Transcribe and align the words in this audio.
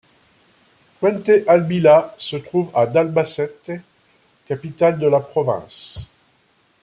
Fuentealbilla 0.99 2.15
se 2.17 2.35
trouve 2.37 2.71
à 2.73 2.87
d'Albacete, 2.87 3.71
capitale 4.47 4.97
de 4.97 5.05
la 5.05 5.19
province. 5.19 6.09